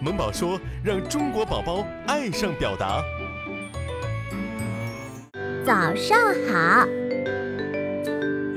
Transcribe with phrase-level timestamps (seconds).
[0.00, 3.00] 萌宝说：“让中国宝宝爱上表达。”
[5.64, 6.18] 早上
[6.50, 6.84] 好，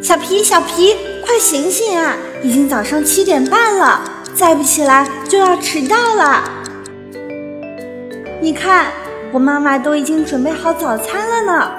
[0.00, 0.94] 小皮，小皮，
[1.24, 2.16] 快醒醒啊！
[2.42, 4.00] 已经早上七点半了，
[4.34, 6.44] 再不起来就要迟到了。
[8.40, 8.92] 你看，
[9.32, 11.72] 我妈妈都已经准备好早餐了呢。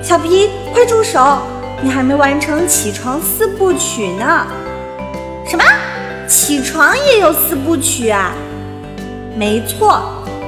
[0.00, 1.42] 小皮，快住手！
[1.80, 4.46] 你还没完成起床四部曲呢。
[5.46, 5.64] 什么？
[6.26, 8.32] 起床也有四部曲啊？
[9.36, 10.02] 没错，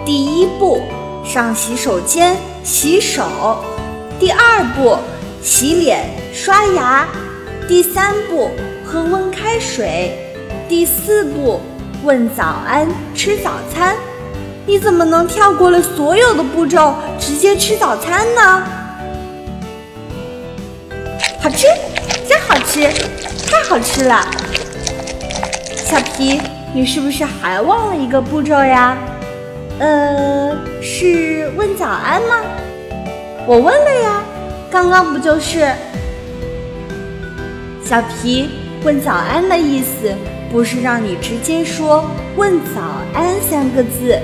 [0.05, 0.83] 第一步
[1.25, 3.25] 上洗手间洗手，
[4.19, 4.99] 第二步
[5.43, 7.07] 洗脸刷牙，
[7.69, 8.51] 第三步
[8.85, 10.35] 喝温开水，
[10.69, 11.61] 第四步
[12.03, 13.95] 问早安吃早餐。
[14.67, 18.63] 你怎么能跳过了所有的步骤直接吃早餐呢？
[21.43, 21.67] 好吃，
[22.29, 22.83] 真好吃，
[23.51, 24.21] 太好吃了！
[25.75, 26.39] 小皮，
[26.75, 28.95] 你是不是还忘了一个步骤呀？
[29.79, 32.37] 呃，是问早安吗？
[33.47, 34.23] 我问了呀，
[34.71, 35.67] 刚刚不就是？
[37.83, 38.51] 小皮，
[38.85, 40.15] 问早安的意思
[40.53, 42.05] 不是让你直接说
[42.37, 42.83] “问早
[43.15, 44.19] 安”三个字，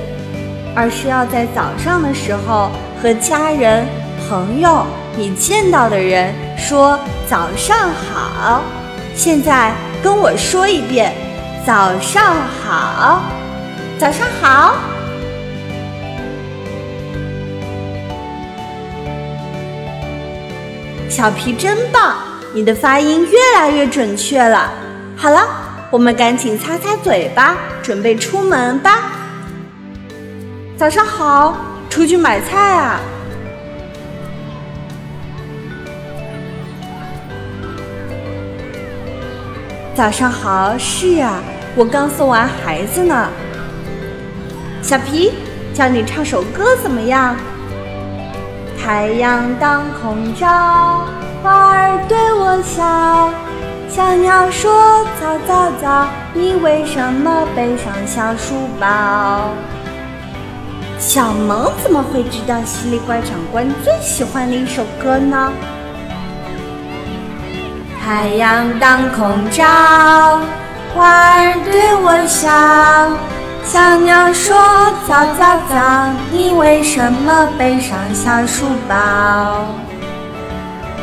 [0.75, 2.71] 而是要在早上的时候
[3.03, 3.87] 和家人、
[4.29, 4.87] 朋友。
[5.17, 8.63] 你见到的人说早上好，
[9.15, 11.15] 现在跟我说一遍，
[11.65, 13.23] 早上好，
[13.99, 14.75] 早上好。
[21.09, 22.17] 小皮真棒，
[22.53, 24.71] 你的发音越来越准确了。
[25.17, 25.49] 好了，
[25.91, 29.13] 我们赶紧擦擦嘴巴，准备出门吧。
[30.77, 31.57] 早上好，
[31.89, 33.01] 出去买菜啊。
[39.97, 41.41] 早上好，是啊，
[41.75, 43.31] 我刚送完孩子呢。
[44.83, 45.33] 小皮，
[45.73, 47.35] 教你唱首歌怎么样？
[48.79, 51.09] 太阳当空照，
[51.43, 53.31] 花儿对我笑，
[53.89, 59.49] 小鸟说早早早，你为什么背上小书包？
[60.99, 65.51] 小萌怎么会知道西里怪长官最喜欢的一首歌呢？
[68.07, 69.65] 太阳当空照，
[70.95, 72.49] 花儿对我笑，
[73.65, 74.57] 小鸟说
[75.09, 78.95] 早早早，你为什么背上小书包？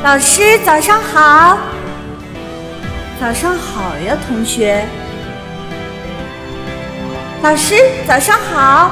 [0.02, 1.58] 老师早上好，
[3.20, 4.85] 早上好呀，同学。
[7.41, 7.75] 老师
[8.08, 8.91] 早上好，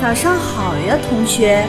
[0.00, 1.62] 早上好呀，同学。